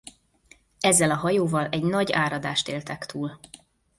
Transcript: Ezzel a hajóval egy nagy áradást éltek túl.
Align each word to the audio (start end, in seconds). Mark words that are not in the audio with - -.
Ezzel 0.79 1.11
a 1.11 1.15
hajóval 1.15 1.67
egy 1.69 1.83
nagy 1.83 2.11
áradást 2.11 2.67
éltek 2.67 3.05
túl. 3.05 3.39